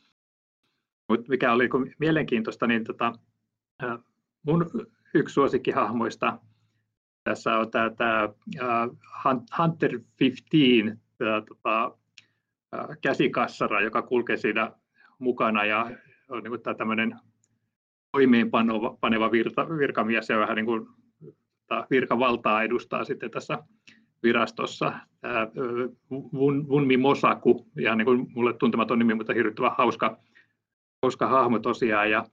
[1.08, 3.12] Mutta mikä oli mielenkiintoista, niin tota,
[4.42, 4.70] mun
[5.14, 6.38] yksi suosikkihahmoista
[7.24, 8.28] tässä on tämä, tämä
[9.58, 11.98] Hunter 15 tämä, tota,
[13.00, 14.72] käsikassara, joka kulkee siinä
[15.18, 15.90] mukana ja
[16.28, 17.16] on niin tämä tämmöinen
[18.12, 20.86] toimeenpaneva virta, virkamies ja vähän niin kuin
[21.68, 23.58] tota, virkavaltaa edustaa sitten tässä
[24.22, 24.92] virastossa.
[26.68, 30.18] Vunmi Mosaku, ihan niin kuin mulle tuntematon nimi, mutta hirvittävän hauska
[31.02, 32.10] hauska hahmo tosiaan.
[32.10, 32.24] Ja,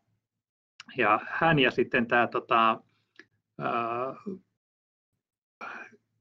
[0.97, 2.81] ja hän ja sitten tämä tota,
[3.59, 4.15] ää,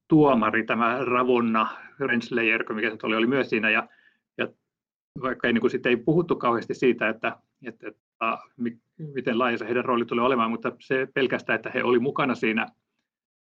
[0.07, 1.67] tuomari, tämä Ravonna
[1.99, 3.69] Renslayer, mikä se oli, oli myös siinä.
[3.69, 3.87] Ja,
[4.37, 4.47] ja
[5.21, 8.37] vaikka ei, niin kuin, sitten ei puhuttu kauheasti siitä, että, että, että
[8.97, 12.67] miten laaja heidän rooli tulee olemaan, mutta se pelkästään, että he oli mukana siinä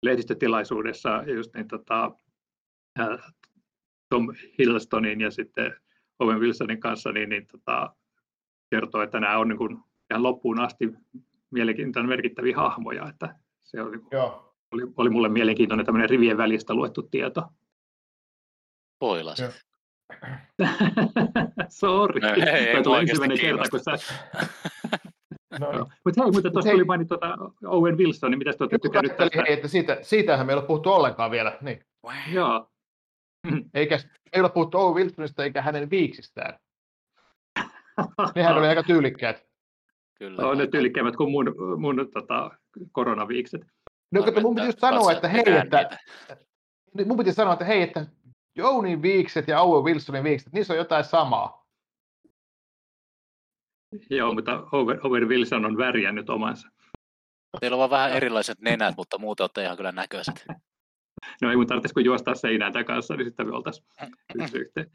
[0.04, 2.12] lehdistötilaisuudessa just niin, tota,
[4.10, 4.28] Tom
[4.60, 5.76] Hiddlestonin ja sitten
[6.20, 7.96] Owen Wilsonin kanssa, niin, niin tota,
[8.70, 9.80] kertoo, että nämä on niin kuin
[10.12, 10.94] ihan loppuun asti
[11.52, 14.56] mielenkiintoinen merkittäviä hahmoja, että se oli, Joo.
[14.72, 17.44] oli, oli mulle mielenkiintoinen tämmöinen rivien välistä luettu tieto.
[19.00, 19.38] Poilas.
[21.70, 22.20] Sorry.
[22.20, 23.92] No, ei, ei, tuli ensimmäinen kerta, kun sä...
[25.60, 25.72] no.
[25.72, 25.90] no.
[26.06, 29.42] Mutta hei, mutta tuossa tuli mainittu tuota Owen Wilson, niin mitä te olette tykännyt tästä?
[29.42, 31.58] Hei, että siitä, siitähän me ei ole puhuttu ollenkaan vielä.
[31.62, 31.86] Niin.
[32.32, 32.70] Joo.
[33.74, 34.00] Eikä,
[34.34, 36.60] ei ole puhuttu Owen Wilsonista eikä hänen viiksistään.
[38.36, 39.45] Nehän oli aika tyylikkäät.
[40.16, 40.48] Kyllä.
[40.48, 42.52] On ne tyylikkäämmät kuin mun, mun tota,
[42.92, 43.62] koronaviikset.
[44.12, 45.98] No, mutta mun piti just sanoa, että hei, että,
[47.06, 48.06] mun piti sanoa, että hei, että
[48.56, 51.66] Jounin viikset ja Owen Wilsonin viikset, niissä on jotain samaa.
[54.10, 54.68] Joo, mutta
[55.04, 56.70] Owen, Wilson on värjännyt omansa.
[57.60, 60.46] Teillä on vaan vähän erilaiset nenät, mutta muuten olette ihan kyllä näköiset.
[61.42, 63.88] No ei mun tarvitsisi kun juostaa seinään tämän kanssa, niin sitten me oltaisiin
[64.62, 64.92] yhteen.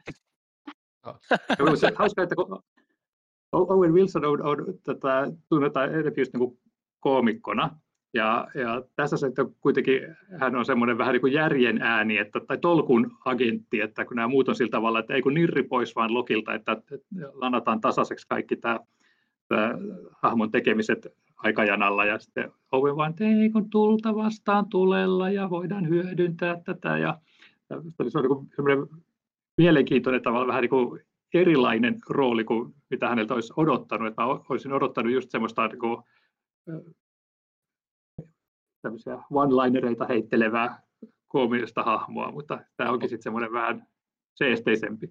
[1.97, 2.63] Hauska, että kun
[3.53, 6.59] Owen Wilson on, on tota, tunnetaan just niin
[7.01, 7.71] koomikkona,
[8.15, 12.41] Ja, ja tässä se, että kuitenkin hän on semmoinen vähän niin kuin järjen ääni, että,
[12.41, 15.97] tai tolkun agentti, että kun nämä muut on sillä tavalla, että ei kun nirri pois
[15.97, 16.97] vaan Lokilta, että, että
[17.33, 18.81] lanataan tasaiseksi kaikki tämä,
[19.49, 19.79] tämä
[20.23, 22.05] hahmon tekemiset aikajanalla.
[22.05, 26.99] Ja sitten Owen vaan, että ei kun tulta vastaan tulella ja voidaan hyödyntää tätä.
[26.99, 27.19] Ja,
[27.71, 28.87] ja se on niin semmoinen
[29.57, 31.01] mielenkiintoinen tavalla vähän niin kuin
[31.35, 34.09] erilainen rooli kuin mitä häneltä olisi odottanut.
[34.09, 36.03] Että mä olisin odottanut just semmoista niin kuin,
[39.31, 40.83] one-linereita heittelevää
[41.29, 43.87] koomista hahmoa, mutta tämä onkin sitten semmoinen vähän
[44.35, 45.09] seesteisempi.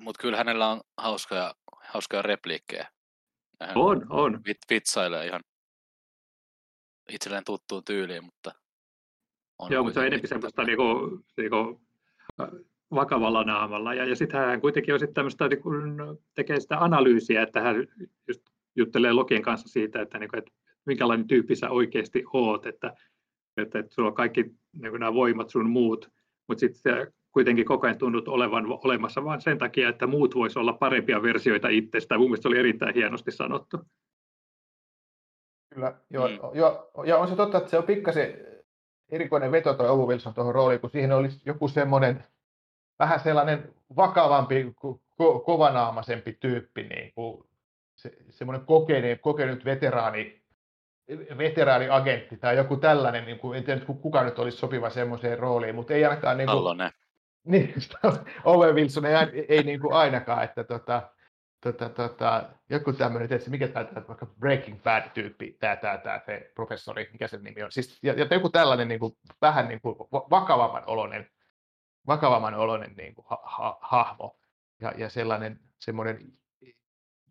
[0.00, 2.88] Mutta kyllä hänellä on hauskoja, hauskoja repliikkejä.
[3.60, 4.40] Hän on, on.
[4.46, 5.40] Vit, vitsailee ihan
[7.08, 8.52] itselleen tuttuun tyyliin, mutta...
[9.58, 10.84] On Joo, mutta se on enemmän semmoista niinku,
[11.36, 11.80] niinku,
[12.90, 13.94] vakavalla naamalla.
[13.94, 15.96] Ja, ja sitten hän kuitenkin on sitten tämmöistä, niin kun
[16.34, 17.86] tekee sitä analyysiä, että hän
[18.28, 18.42] just
[18.76, 20.52] juttelee Lokien kanssa siitä, että, niin kuin, että
[20.86, 22.94] minkälainen tyyppi sä oikeasti oot, että,
[23.56, 24.42] että, että sulla on kaikki
[24.72, 26.10] niin nämä voimat sun muut,
[26.48, 30.72] mutta sitten kuitenkin koko ajan tunnut olevan olemassa vain sen takia, että muut voisivat olla
[30.72, 32.18] parempia versioita itsestä.
[32.18, 33.78] Mun mielestä se oli erittäin hienosti sanottu.
[35.74, 36.58] Kyllä, joo, mm.
[36.58, 38.34] joo, ja on se totta, että se on pikkasen
[39.08, 42.24] erikoinen veto tuo Ovu Wilson tuohon rooliin, kun siihen olisi joku semmoinen
[42.98, 47.44] vähän sellainen vakavampi, ko- kovanaamaisempi tyyppi, niin kuin
[47.94, 50.42] se, semmoinen kokenut, kokenut veteraani,
[51.38, 55.94] veteraaniagentti tai joku tällainen, niin kuin, en tiedä kuka nyt olisi sopiva semmoiseen rooliin, mutta
[55.94, 56.38] ei ainakaan...
[57.44, 61.02] Niin kuin, niin, Owen Wilson ei, ei niin kuin ainakaan, että tota,
[61.60, 67.08] tota, tota, joku tämmöinen, että mikä tämä, vaikka Breaking Bad-tyyppi, tämä, tämä, tämä se professori,
[67.12, 70.82] mikä sen nimi on, siis, ja, ja joku tällainen niin kuin, vähän niin kuin vakavamman
[70.86, 71.26] oloinen,
[72.06, 74.36] vakavamman oloinen niin kuin, ha, ha, hahmo,
[74.80, 76.32] ja, ja sellainen semmoinen,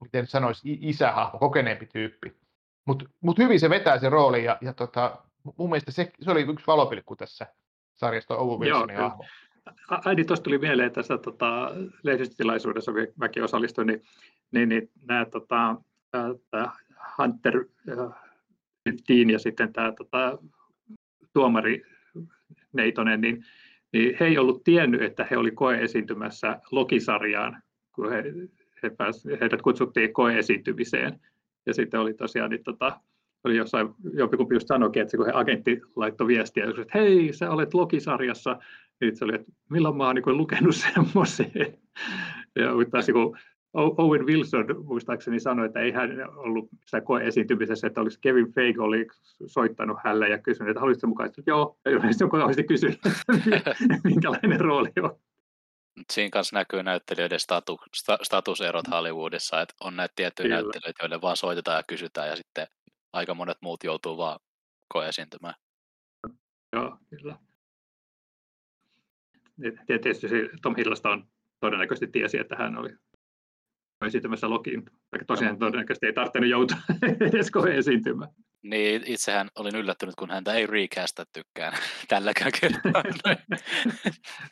[0.01, 2.35] miten sanoisi, isähahmo, kokeneempi tyyppi.
[2.85, 5.17] Mutta mut hyvin se vetää se rooli, ja, ja tota,
[5.57, 7.47] mun mielestä se, se oli yksi valopilkku tässä
[7.95, 9.23] sarjasta Owen Wilsonin hahmo
[10.05, 11.71] äiti tuosta tuli mieleen tässä tota,
[12.03, 14.01] lehdistötilaisuudessa, kun mäkin osallistuin, niin,
[14.51, 15.75] niin, niin nämä tota,
[17.17, 17.65] Hunter
[19.09, 20.37] Dean ja sitten tämä tota,
[21.33, 21.81] tuomari
[22.73, 23.45] Neitonen, niin,
[23.93, 27.61] niin he ei ollut tiennyt, että he oli koeesiintymässä Lokisarjaan,
[27.95, 28.23] kun he,
[28.83, 31.19] he pääs, heidät kutsuttiin koeesiintymiseen.
[31.65, 32.99] Ja sitten oli tosiaan niin, tota,
[33.43, 37.73] oli jossain, jompikumpi just sanoikin, että kun he agentti laittoi viestiä, että hei, sä olet
[37.73, 38.59] Lokisarjassa,
[39.01, 41.51] niin se oli, että milloin mä oon niin lukenut semmoisen.
[42.55, 43.37] Ja taas niin
[43.73, 46.69] Owen Wilson muistaakseni sanoi, että ei hän ollut
[47.03, 49.07] koe-esiintymisessä, että olisi Kevin Feige oli
[49.45, 52.99] soittanut hänelle ja kysynyt, että haluaisitko mukaan, että joo, ja yleensä olisi kysynyt,
[54.03, 55.19] minkälainen rooli on.
[56.11, 57.79] Siinä kanssa näkyy näyttelijöiden statu,
[58.23, 60.61] statuserot Hollywoodissa, että on näitä tiettyjä Kyllä.
[60.61, 62.67] näyttelijöitä, joille vaan soitetaan ja kysytään, ja sitten
[63.13, 64.39] aika monet muut joutuu vaan
[64.87, 65.53] koe-esiintymään.
[66.73, 67.37] Joo, kyllä.
[69.87, 70.27] Tietysti
[70.61, 71.27] Tom Hillasta on
[71.59, 72.89] todennäköisesti tiesi, että hän oli
[74.05, 76.77] esiintymässä Lokiin, vaikka tosiaan todennäköisesti ei tarvinnut joutua
[77.33, 78.29] edes esiintymään.
[78.63, 80.67] Niin, itsehän olin yllättynyt, kun häntä ei
[81.33, 81.73] tykkään
[82.07, 83.03] tälläkään kertaa.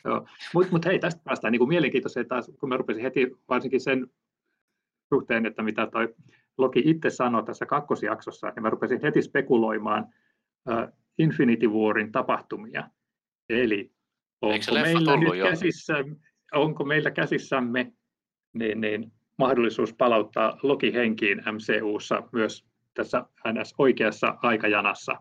[0.54, 4.06] Mutta mut hei, tästä päästään niin mielenkiintoiseen taas, kun mä rupesin heti varsinkin sen
[5.14, 6.14] suhteen, että mitä toi
[6.58, 10.04] Loki itse sanoi tässä kakkosjaksossa, niin mä rupesin heti spekuloimaan
[10.70, 12.90] uh, Infinity Warin tapahtumia.
[13.48, 13.92] Eli
[14.42, 15.44] onko meillä nyt jo?
[15.44, 15.94] käsissä,
[16.52, 17.92] onko meillä käsissämme
[18.52, 22.64] niin, niin, mahdollisuus palauttaa Loki henkiin MCUssa myös
[22.94, 25.12] tässä NS oikeassa aikajanassa?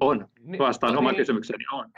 [0.00, 0.28] On.
[0.40, 1.18] Niin, Vastaan no, oman niin.
[1.18, 1.90] kysymykseni on.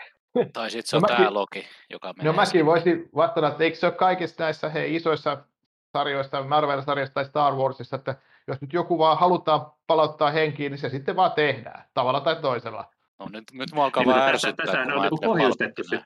[0.53, 2.33] Tai sitten se on no, tämä Loki, joka menee.
[2.33, 5.45] No mäkin voisin vastata, että eikö se ole kaikissa näissä he, isoissa
[5.93, 8.17] sarjoissa, Marvel-sarjassa tai Star Warsissa, että
[8.49, 12.85] jos nyt joku vaan halutaan palauttaa henkiin, niin se sitten vaan tehdään, tavalla tai toisella.
[13.19, 14.67] No nyt, nyt mua alkaa niin, vähän ärsyttää.
[14.67, 16.03] Tässä on niin pohjustettu se.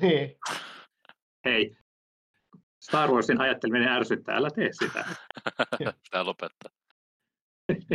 [0.00, 0.38] Niin.
[1.44, 1.76] Hei,
[2.88, 5.04] Star Warsin ajatteleminen ärsyttää, älä tee sitä.
[6.04, 6.70] Pitää lopettaa.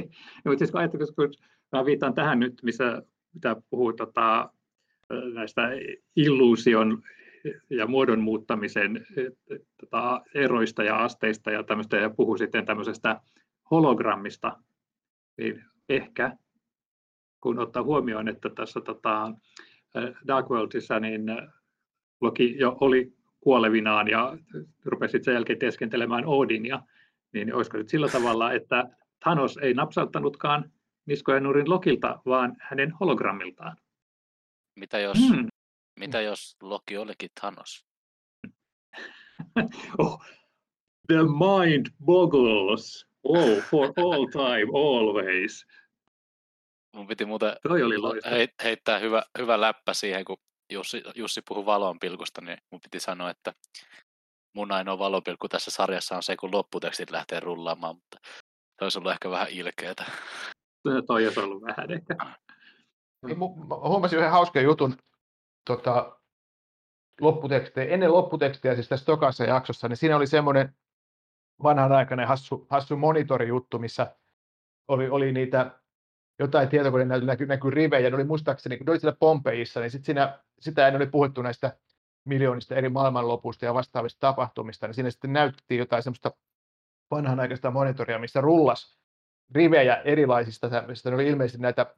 [0.45, 1.33] no, mutta siis kun ajattelee, kun
[1.71, 3.01] mä viitaan tähän nyt, missä
[3.33, 4.49] mitä puhuu tota,
[5.33, 5.61] näistä
[6.15, 7.03] illuusion
[7.69, 9.07] ja muodon muuttamisen
[9.79, 13.21] tota, eroista ja asteista ja tämmöistä, ja puhuu sitten tämmöisestä
[13.71, 14.57] hologrammista,
[15.37, 16.37] niin ehkä
[17.41, 19.31] kun ottaa huomioon, että tässä tota,
[20.27, 21.23] Dark Worldissa niin
[22.21, 24.37] Loki jo oli kuolevinaan ja
[24.85, 26.81] rupesi sen jälkeen teeskentelemään Odinia,
[27.33, 28.89] niin olisiko nyt sillä tavalla, että
[29.23, 30.71] Thanos ei napsauttanutkaan
[31.05, 33.77] niskoja nurin Lokilta, vaan hänen hologrammiltaan?
[34.79, 35.47] Mitä jos, hmm.
[35.99, 37.85] mitä jos Loki olikin Thanos?
[39.97, 40.21] oh,
[41.07, 43.07] the mind boggles.
[43.23, 45.65] Oh, for all time, always.
[46.95, 48.35] mun piti muuten Toi oli loistava.
[48.63, 50.37] heittää hyvä, hyvä läppä siihen, kun
[50.71, 53.53] Jussi, Jussi puhui valonpilkusta, niin mun piti sanoa, että
[54.55, 58.17] mun ainoa valonpilkku tässä sarjassa on se, kun lopputekstit lähtee rullaamaan, mutta
[58.79, 60.05] se olisi ollut ehkä vähän ilkeätä.
[61.07, 62.15] Toi olisi ollut vähän ehkä.
[63.25, 64.97] Niin, mu- mä huomasin yhden hauskan jutun
[65.65, 66.19] tota,
[67.21, 70.75] lopputekstejä, ennen lopputekstiä, siis tässä tokassa jaksossa, niin siinä oli semmoinen
[71.63, 74.15] vanhanaikainen hassu, hassu monitorijuttu, missä
[74.87, 75.79] oli, oli niitä
[76.39, 80.05] jotain tietokoneen näkyy, näkyy rivejä, ne oli muistaakseni, kun ne oli siellä Pompeissa, niin sit
[80.05, 81.77] siinä, sitä ennen oli puhuttu näistä
[82.25, 86.31] miljoonista eri maailmanlopuista ja vastaavista tapahtumista, niin siinä sitten näytettiin jotain semmoista
[87.11, 88.97] vanhanaikaista monitoria, missä rullas
[89.55, 91.95] rivejä erilaisista, tämmöisistä, ne oli ilmeisesti näitä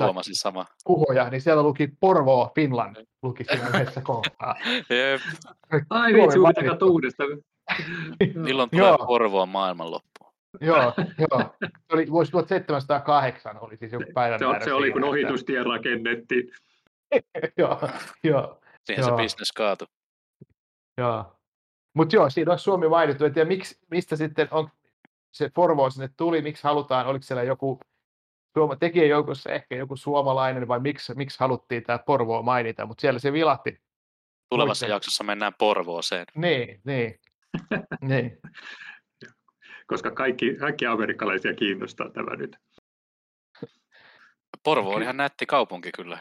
[0.00, 0.66] huomasin sama.
[0.84, 4.54] kuhoja, niin siellä luki Porvoo, Finland, luki siinä yhdessä kohtaa.
[4.90, 5.20] Jep.
[5.90, 7.28] Ai vitsi, katsoa uudestaan.
[8.34, 9.06] Milloin tulee Joo.
[9.06, 10.26] Porvoon maailmanloppu?
[10.60, 11.54] joo, joo.
[11.60, 16.52] Se oli vuosi 1708, oli siis joku päivän Se, se oli, kun siinä, ohitustie rakennettiin.
[17.58, 17.88] Joo,
[18.24, 19.16] joo, Siihen Joo.
[19.16, 19.88] se bisnes kaatui.
[20.98, 21.36] joo.
[21.94, 23.24] Mutta joo, siinä on Suomi mainittu.
[23.24, 24.70] En tiedä, miksi, mistä sitten on
[25.32, 27.80] se Porvoo sinne tuli, miksi halutaan, oliko siellä joku
[28.56, 33.32] suoma, tekijäjoukossa ehkä joku suomalainen, vai miksi, miksi haluttiin tämä Porvoo mainita, mutta siellä se
[33.32, 33.80] vilahti.
[34.50, 34.94] Tulevassa Muistan.
[34.96, 36.26] jaksossa mennään Porvooseen.
[36.34, 37.20] Niin, niin.
[38.00, 38.38] niin.
[39.90, 42.56] koska kaikki, kaikki amerikkalaisia kiinnostaa tämä nyt.
[44.62, 46.18] Porvo on ihan nätti kaupunki kyllä.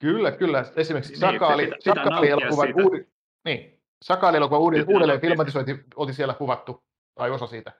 [0.00, 0.64] Kyllä, kyllä.
[0.76, 2.82] Esimerkiksi Niin, Sakaali, elokuvan siitä.
[2.82, 3.06] uudi,
[3.44, 5.30] niin, Sakaali elokuvan uudi, Pitää uudelleen nauttia.
[5.30, 6.84] filmatisointi oli siellä kuvattu,
[7.14, 7.72] tai osa siitä.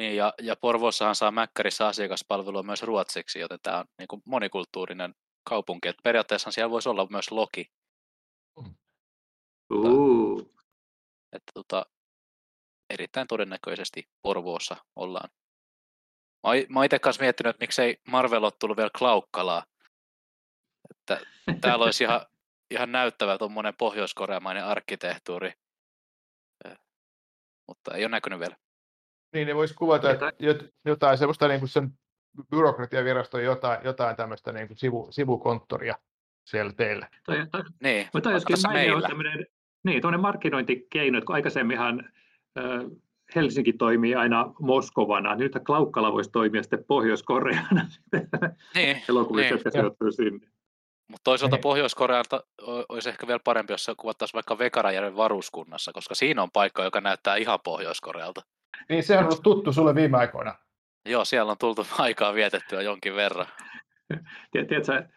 [0.00, 5.14] Niin, ja, ja Porvoossahan saa Mäkkärissä asiakaspalvelua myös ruotsiksi, joten tämä on niin kuin monikulttuurinen
[5.48, 5.88] kaupunki.
[5.88, 7.66] Et periaatteessa siellä voisi olla myös Loki.
[9.74, 10.50] Uh,
[11.32, 11.86] Että tota,
[12.90, 15.28] erittäin todennäköisesti Porvoossa ollaan.
[16.46, 19.62] Mä, oon- mä oon itse kanssa miettinyt, että miksei Marvel ole tullut vielä Klaukkalaa.
[21.12, 21.20] Että
[21.60, 22.20] täällä olisi ihan,
[22.70, 25.52] ihan näyttävä tuommoinen pohjoiskoreamainen arkkitehtuuri.
[26.64, 26.78] Eh,
[27.68, 28.56] Mutta ei ole näkynyt vielä.
[29.34, 31.90] Niin ne voisi kuvata Jotain- että jot- jotain semmoista niin kuin sen
[32.50, 35.94] byrokratiaviraston jotain, jotain tämmöistä niin kuin sivu, sivukonttoria
[36.44, 37.08] siellä teillä.
[37.26, 39.08] toi, toi, Niin, mutta mainio meillä.
[39.08, 39.46] tämmöinen,
[39.84, 42.08] niin, tuommoinen markkinointikeino, että kun aikaisemminhan
[42.58, 42.64] äh,
[43.34, 47.86] Helsinki toimii aina Moskovana, niin nyt Klaukkala voisi toimia sitten Pohjois-Koreana
[48.74, 49.58] Niin, elokuvissa, niin.
[49.58, 50.46] jotka sijoittuu sinne.
[51.08, 51.62] Mutta toisaalta Niin.
[51.62, 52.44] Pohjois-Korealta
[52.88, 57.00] olisi ehkä vielä parempi, jos se kuvattaisiin vaikka Vekarajärven varuskunnassa, koska siinä on paikka, joka
[57.00, 58.40] näyttää ihan Pohjois-Korealta.
[58.88, 60.54] Niin se on ollut tuttu sulle viime aikoina.
[61.08, 63.46] Joo, siellä on tultu aikaa vietettyä jonkin verran.
[64.52, 65.08] Tiedät- Tiedätkö,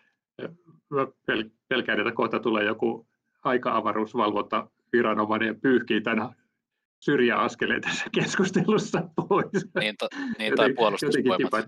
[1.32, 3.08] pel- pelkään, että kohta tulee joku
[3.44, 6.36] aika-avaruusvalvonta viranomainen ja pyyhkii tämän
[7.00, 9.66] syrjäaskeleen tässä keskustelussa pois.
[9.80, 10.08] Niin, ta,
[10.40, 11.66] niin tai puolustusvoimat.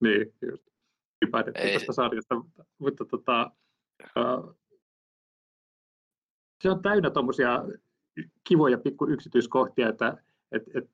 [0.00, 0.71] Niin, just.
[1.26, 1.72] Tipahdettiin Ei.
[1.72, 3.50] tästä sarjasta, mutta, mutta tota,
[4.16, 4.56] uh,
[6.62, 7.64] se on täynnä tuommoisia
[8.48, 10.16] kivoja pikku yksityiskohtia, että
[10.52, 10.90] et, et,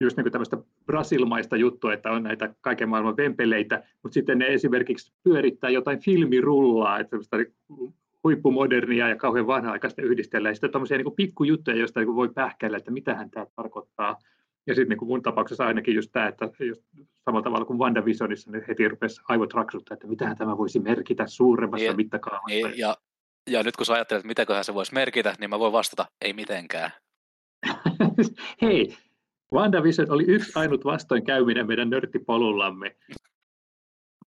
[0.00, 5.12] just niin tämmöistä brasilmaista juttua, että on näitä kaiken maailman vempeleitä, mutta sitten ne esimerkiksi
[5.22, 11.16] pyörittää jotain filmirullaa, että semmoista niinku huippumodernia ja kauhean vanha-aikaista yhdistellään, ja sitten tuommoisia niin
[11.16, 14.18] pikkujuttuja, joista niin voi pähkäillä, että mitähän tämä tarkoittaa.
[14.66, 16.82] Ja sitten niin mun tapauksessa ainakin just tämä, että just
[17.24, 21.86] samalla tavalla kuin WandaVisionissa, niin heti rupesi aivot raksuttaa, että mitähän tämä voisi merkitä suuremmassa
[21.86, 22.46] Niin, mittakaavassa.
[22.48, 22.96] Niin, ja,
[23.50, 26.32] ja nyt kun sä ajattelet, että mitäköhän se voisi merkitä, niin mä voin vastata, ei
[26.32, 26.90] mitenkään.
[28.62, 28.96] Hei,
[29.52, 32.96] WandaVision oli yksi ainut vastoinkäyminen meidän nörttipolullamme.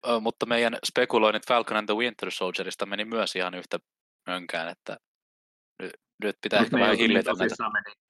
[0.08, 3.78] Ö, mutta meidän spekuloinnit Falcon and the Winter Soldierista meni myös ihan yhtä
[4.26, 4.96] mönkään, että
[5.82, 7.70] nyt, nyt pitää Mut ehkä me vähän hillitä näitä.
[7.72, 8.03] meni.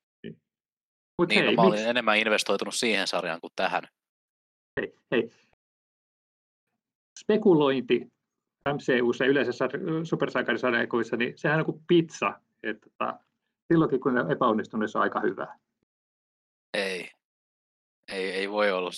[1.18, 3.82] Mutta Niin, no, hei, mä miksi, olin enemmän investoitunut siihen sarjaan kuin tähän.
[4.80, 5.30] hei, hei,
[7.20, 8.12] spekulointi
[8.68, 12.40] MCUssa ja yleensä sar- supersankarisarjakuissa, niin sehän on kuin pizza.
[12.62, 13.18] Että, tota,
[13.72, 15.58] silloinkin kun ne on epäonnistunut, niin se on aika hyvä.
[16.74, 17.10] Ei.
[18.12, 18.90] Ei, ei voi olla.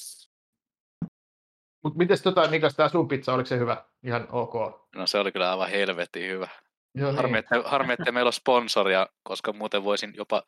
[1.85, 3.85] Mutta miten tota, Niklas, tämä sun pizza, oliko se hyvä?
[4.03, 4.55] Ihan ok.
[4.95, 6.49] No se oli kyllä aivan helvetin hyvä.
[6.95, 7.39] Joo, Harmi, niin.
[7.39, 10.43] että, harmi, että meillä on sponsoria, koska muuten voisin jopa,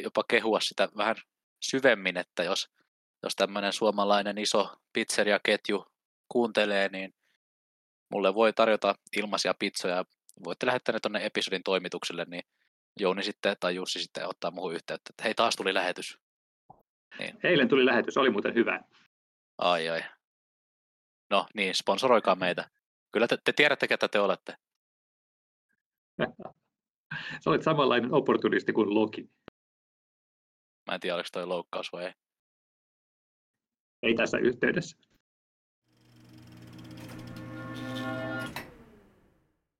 [0.00, 1.16] jopa kehua sitä vähän
[1.60, 2.68] syvemmin, että jos,
[3.22, 5.86] jos tämmöinen suomalainen iso pizzeriaketju
[6.28, 7.14] kuuntelee, niin
[8.10, 10.04] mulle voi tarjota ilmaisia pizzoja.
[10.44, 12.42] Voitte lähettää ne tuonne episodin toimitukselle, niin
[13.00, 16.18] Jouni sitten tai Jussi sitten ottaa muuhun yhteyttä, että hei taas tuli lähetys.
[17.42, 18.80] Eilen tuli lähetys, oli muuten hyvä.
[19.58, 20.02] Ai ai.
[21.30, 22.70] No niin, sponsoroikaa meitä.
[23.12, 24.56] Kyllä te, te tiedätte, ketä te olette.
[27.44, 29.30] Sä olet samanlainen opportunisti kuin Loki.
[30.86, 32.12] Mä en tiedä, oliko toi loukkaus vai ei.
[34.02, 35.11] Ei tässä yhteydessä.